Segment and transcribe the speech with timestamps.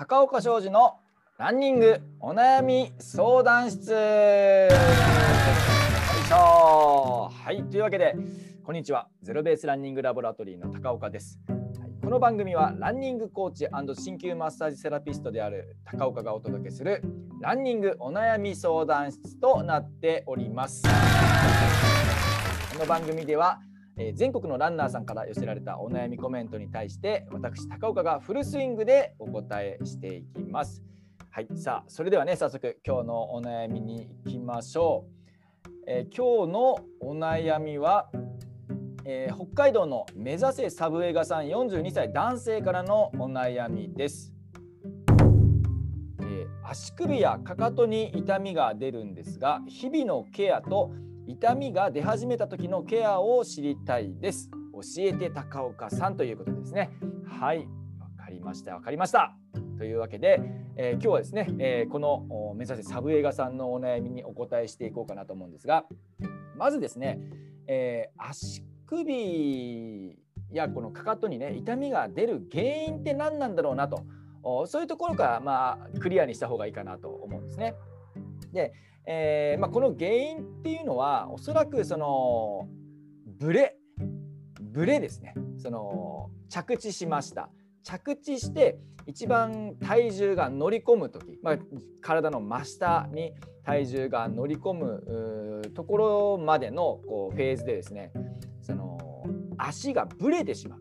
[0.00, 1.00] 高岡商事の
[1.38, 3.90] ランニングお悩み相談室。
[3.90, 3.96] よ
[4.68, 4.70] い
[6.24, 7.28] しょ。
[7.34, 8.14] はいというわけで
[8.62, 9.08] こんにちは。
[9.22, 11.58] ゼロベースランニングラボラトリーの高岡です、はい、
[12.00, 17.02] この番組はランニングコーチ鍼灸マッサージセラピストである高岡がお届けする
[17.40, 20.84] ランニングお悩み相談室となっております。
[22.72, 23.58] この番組では
[24.00, 30.84] え全国のランナーさんから寄せられたお悩みコメントに対して私高岡がフルスイングでお答えしていきます。
[31.30, 35.68] はい、さあそれではね早速今日のお悩みに行きましょう。
[35.88, 38.08] えー、今日のお悩みは、
[39.04, 44.32] えー、北海道の目指せサブウェガさん42歳男性からのお悩みです。
[46.22, 50.92] え、足首やかかとに痛みが出るんですが日々のケアと
[51.28, 54.50] 痛みが出始めた時のケアを知りたいです。
[54.72, 56.88] 教えて高岡さんということですね。
[57.26, 57.68] はい、
[58.00, 58.74] わかりました。
[58.74, 59.36] わかりました。
[59.76, 60.40] というわけで、
[60.78, 65.84] えー、今日はですね、えー、この目指せサブ映画さんのお悩みにお答えしていこうかなと思うんですが、
[66.56, 67.20] まずですね、
[67.66, 70.18] えー、足首
[70.50, 74.02] やこのかかとにね痛みが出る原因って何なんだろうなと、
[74.66, 77.74] そういうところからまあクリアにした方がいいかなと思うんですね。
[78.52, 78.72] で、
[79.06, 82.68] えーまあ、この原因っていうのはおそらくその
[83.38, 83.76] ブレ
[84.60, 85.34] ブレですね。
[85.56, 87.50] その着地しました。
[87.82, 91.58] 着地して一番体重が乗り込む時、まあ、
[92.02, 93.32] 体の真下に
[93.64, 98.12] 体重が乗り込むところまでのこうフェーズでですね
[98.60, 98.98] その
[99.56, 100.80] 足がブレてしまう。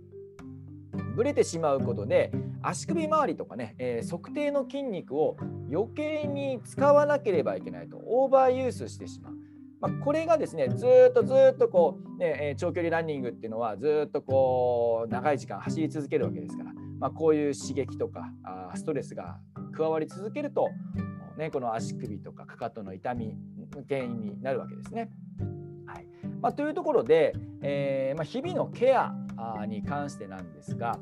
[1.16, 2.32] ブレてしまうことで
[2.70, 5.38] 足首周りとかね、えー、測定の筋肉を
[5.72, 9.34] 余計に使わなければいけないとオーバーユースしてしまう。
[9.80, 19.38] まあ、これがですねずっとずっとこう、ね、長距離ランニングっていうのはずっとこう長い時間走り続けるわけですから、まあ、こういう刺激とかあストレスが
[19.76, 20.70] 加わり続けると、
[21.38, 23.38] ね、この足首とかかかとの痛み
[23.88, 25.12] 原因になるわけですね。
[25.86, 26.08] はい
[26.42, 29.14] まあ、というところで、えーまあ、日々のケア
[29.68, 31.00] に関してなんですが、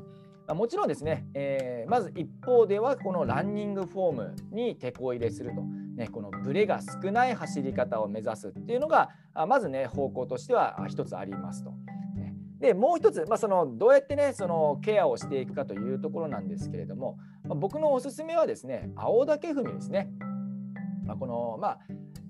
[0.54, 5.62] もちろんですね、えー、まず一方ではこのランニングフォームに手こ入れすると、
[5.96, 9.10] ね、このブレが少ない走り方を目指すっていうのが
[9.48, 11.72] まずね方向としては一つありますと。
[12.58, 20.10] でもう一つ、まあ、そのどうやってねそのケアをしていくかというところなんですけれども、まあ、僕のおすすめはですね青竹踏みですね。
[21.04, 21.78] まあ、このまあ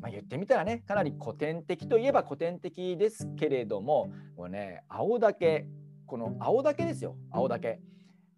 [0.00, 5.66] まあ、言ってみたらねかなり古典的といえば古典的ですけれどももうね青竹
[6.06, 7.81] この青竹ですよ青竹。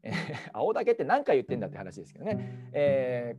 [0.03, 0.15] えー、
[0.53, 3.37] 青竹って何回言ってんだって話ですけどね、え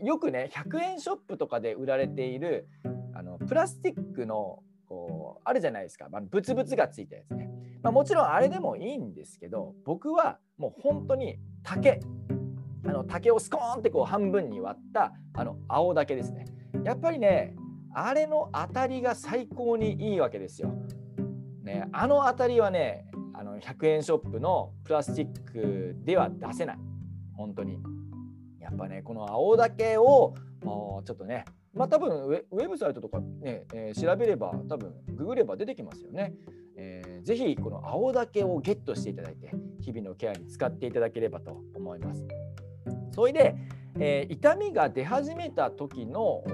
[0.00, 2.68] ー、よくね100円ショップとかで売られている
[3.14, 7.50] あのプラスチックのこうあるじゃないですか、まあ、ブツブツがついたやつね、
[7.82, 12.00] まあ、もちろんあれでもいいんですけど僕はもう本当に竹。
[12.86, 16.46] あの竹をスコーンってこう半分に割ったあの青竹ですね。
[16.84, 17.54] やっぱりね
[17.92, 20.72] あれの当たりが最高にいいわけですよ。
[21.62, 23.07] ね、あの当たりはね
[23.38, 26.78] あの100円ショップのプラスチックでは出せない。
[27.36, 27.78] 本当に。
[28.60, 36.34] やっぱねこの青竹をもうちょっとねまあ多分ウェブサイトとかね、えー、調べれば多分ググれば出てきますよね、
[36.76, 42.26] えー、ぜひこの青竹をゲットしていただいて日々のケアに使っていただければと思います。
[43.12, 43.54] それで、
[43.98, 46.44] えー、痛みが出始めた時の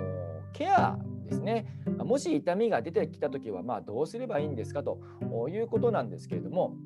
[0.52, 1.66] ケアですね。
[1.98, 5.00] もし痛みが出てきた時はまあどうすればいいんですかと
[5.48, 6.76] いうことなんですけれども、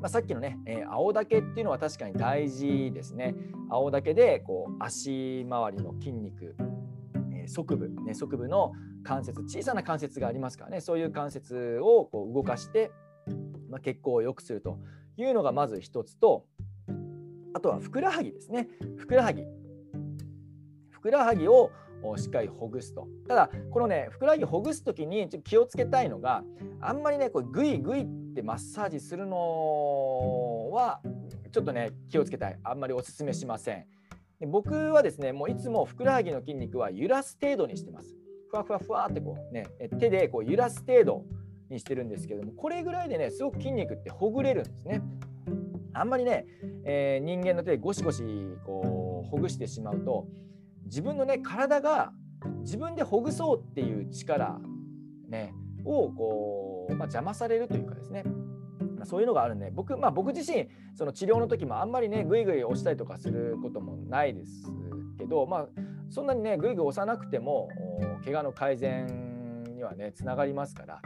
[0.00, 3.34] まあ、さっきのね、えー、青竹っていうのは確かに大事ですね。
[3.70, 6.56] 青竹でこう足周りの筋肉、
[7.32, 10.80] えー、側部、ね、側部の関節小さな関節がありますからね。
[10.80, 12.90] そういう関節をこう動かして、
[13.70, 14.78] まあ、血行を良くすると
[15.16, 16.46] いうのがまず一つと
[17.54, 18.68] あとはふくらはぎですね。
[18.96, 19.44] ふくらはぎ。
[20.90, 21.70] ふくらはぎを
[22.16, 23.08] しっかりほぐすと。
[23.26, 26.44] ただこのねふくらはぎほぐす時にちょっと気をつけたいのが
[26.80, 31.00] あんまりねこうグイグイってマッサージするのは
[31.52, 33.86] ちょっとね気をつけたいあんまりおすすめしません。
[34.40, 38.14] で僕はですねもういつもふくらはぎの筋肉は揺らす程度にしてます。
[38.50, 39.66] ふわふわふわってこうね
[39.98, 41.24] 手でこう揺らす程度
[41.70, 45.02] にしてるんですけどもこれぐらいでねすごく筋肉ってほぐれるんですね。
[45.96, 46.44] あんまりね、
[46.84, 48.22] えー、人間の手でゴシゴシ
[48.66, 50.26] こうほぐしてしまうと
[50.84, 52.12] 自分のね体が
[52.60, 54.58] 自分でほぐそうっていう力、
[55.28, 55.54] ね、
[55.84, 58.24] をこう、まあ、邪魔されるというかですね
[59.04, 64.72] そういうのがあるんで僕,、まあ、僕自身その治療の時もあんまりねグイグイ押したりとかすることもないです
[65.18, 65.68] けど、まあ、
[66.10, 67.68] そんなにねグイグイ押さなくても
[68.24, 71.00] 怪我の改善にはねつながりますから、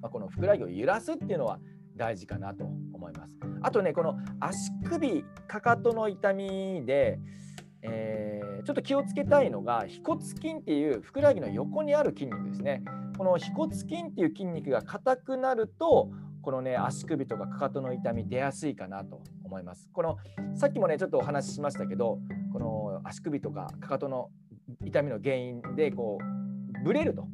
[0.00, 1.58] まあ、このふくらはぎを揺らすっていうのは
[1.96, 3.38] 大事かなと思います。
[3.60, 7.18] あとねこの足首かかとの痛みで、
[7.82, 12.82] えー、ちょっと気をつけたいのが腓骨筋っていうふくらはぎの横にある筋肉ですね。
[13.16, 16.10] この腓骨筋っていう筋肉が硬くなると
[16.42, 19.88] このね足首とかかかとの痛み出やすいかなと思います。
[19.92, 20.16] この
[20.54, 22.18] さっきもねちょっとお話ししましたけど
[22.52, 24.30] この足首とかかかとの
[24.84, 27.26] 痛みの原因でこうブレると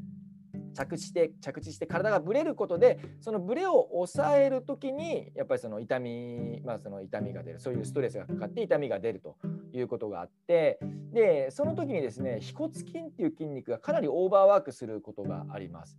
[0.75, 9.37] 着地して着地して体がぶれることでそのブレを抑える時にやっぱりその痛みまあその痛みが出るそういうストレスがかかって痛みが出ると
[9.73, 10.79] いうことがあって
[11.13, 15.99] でその時にですね腓骨筋っていう筋肉がかなりオーバーワークすることがあります。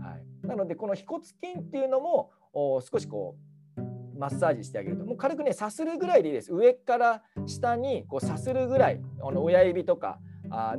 [0.00, 3.36] はい、なのでこの腓骨筋っていうのも少しこ
[3.76, 5.04] うマッサージしてあげると。
[5.04, 6.52] もう軽くねさするぐらいでいいです。
[6.52, 10.18] 上から下にこうさするぐらいあの親指とか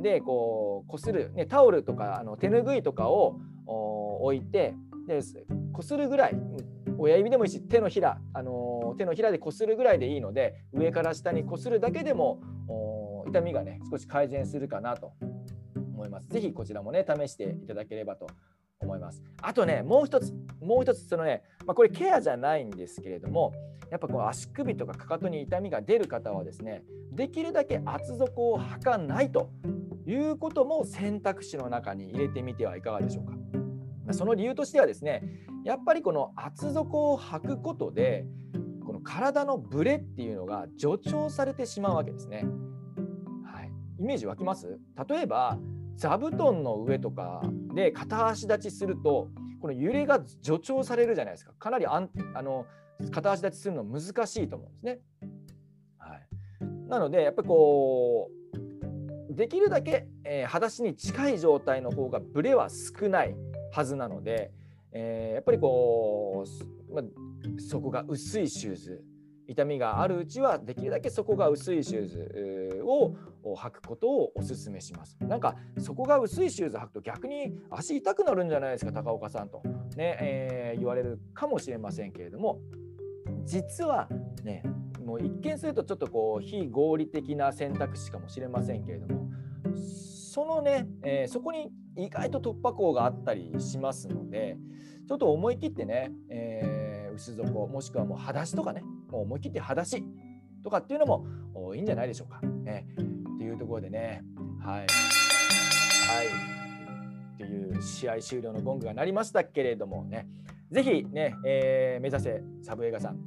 [0.00, 3.40] でこう擦る、ね、タオルとかあの手ぬぐいとかを
[4.22, 4.74] 置いて
[5.06, 5.20] で
[5.72, 6.36] こするぐらい
[6.98, 12.40] 親指でもいいし手のひら、あの手のひらでこするぐらいでいいので上から下にこするだけでも
[13.26, 15.12] 痛みがね少し改善するかなと
[15.94, 16.28] 思います。
[16.28, 18.26] ぜひこちらもね試していただければと
[18.90, 19.22] 思います。
[19.40, 23.52] あとねもう一つもう一つそのね、まあ、これケアじゃないんですけれども
[23.90, 26.82] やっぱこう足首とかかかとに痛みが出る方はですね
[27.12, 29.50] できるだけ厚底を履かないと
[30.06, 33.34] いうことも選択肢の中に入れてみてはいかがでしょうか。
[34.12, 35.22] その理由としてはですね
[35.64, 38.26] やっぱりこの厚底を履くことで
[38.84, 42.44] この体のブレっていうのが助長されてしまうわけですね。
[43.44, 43.70] はい、
[44.00, 44.80] イメージ湧きます？
[45.08, 45.58] 例えば
[45.96, 47.42] 座布団の上とか
[47.74, 49.28] で片足立ちすると
[49.60, 52.66] この揺れが助長されるじゃないですかかなりあんあの
[53.10, 54.98] 片足立ちするの難しいと思うんですね。
[55.98, 63.34] はい、なのでやっぱりこうできるだけ、えー、裸足に近い状態の方がブレは少ない
[63.72, 64.50] はずなので、
[64.92, 66.44] えー、やっぱりこ
[66.90, 67.04] う、まあ、
[67.58, 69.04] 底が薄いシューズ
[69.50, 73.16] 痛みがあるうちはできるだけ底が薄いシューズを
[73.56, 75.16] 履くことをお勧めします。
[75.20, 79.60] なんか底が薄いシューズ履くと逆に足痛くなるんじゃないですか高岡さんと。
[79.96, 82.60] ね、えー、言われるかもしれませんけれども。
[83.44, 84.08] 実は
[84.44, 84.62] ね
[85.04, 89.28] もう一見するとちょっとこう非合理的な選択肢かもしれませんけれども。
[89.74, 94.56] そのね、えー、そこに意外と突破口があったりしますので
[95.08, 96.69] ちょっと思い切ってね、えー、
[97.12, 100.02] 薄底もしくはもう裸足とかねもう思い切って裸足
[100.62, 102.40] とかっていうのもいいんじゃないでしょうか。
[102.40, 102.86] ね、
[103.34, 104.22] っていうところでね
[104.62, 104.80] はい。
[104.80, 106.50] はい
[107.34, 110.26] っていう試合終了のゴングが鳴りましたけれどもね、
[110.70, 113.24] ぜひね、えー、目指せサブ映画さん、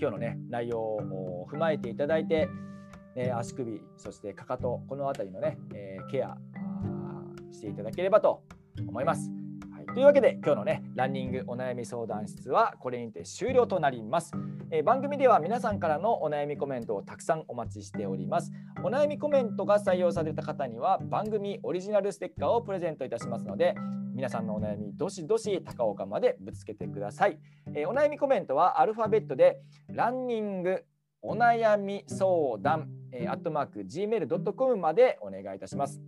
[0.00, 2.48] 今日のね、内容を踏まえていただいて、
[3.16, 6.36] ね、足首、そしてかかと、この辺りのね、えー、ケア
[7.50, 8.44] していただければと
[8.86, 9.37] 思います。
[9.98, 14.30] というわけで今日のねランニングお悩み相談室はこれにて終了となります、
[14.70, 18.52] えー、番組では皆さんからのお悩みコメントをたくさんお待ちしております。
[18.84, 23.74] お悩みコメントが採用された方には番組オリジナルステッカーをプレゼントいたしますので
[24.14, 27.40] 皆さんのお悩みどしどし高岡までぶつけてください、
[27.74, 30.84] えー、お悩みコメントはアルファベットでランニング
[31.22, 36.00] お悩み相談、えー、アットマーク gmail.com までお願いいたします。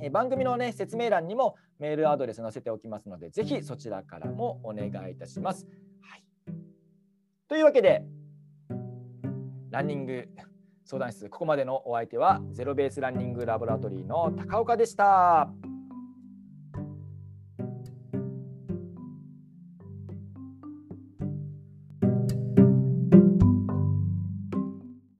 [0.00, 5.66] え番組の、ね、説明欄にもメールアドレス載せておきますので、ぜひそちらからもお願いいたします。
[6.00, 6.24] はい、
[7.48, 8.04] というわけで、
[9.70, 10.28] ランニング
[10.84, 15.50] 相談室、ここまでのお相手は、ゼロベースランニングラボラトリーの高岡でした。